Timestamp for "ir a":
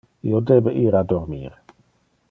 0.85-1.03